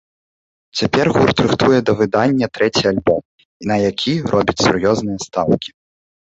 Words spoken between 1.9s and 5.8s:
выдання трэці альбом, на які робіць сур'ёзныя стаўкі.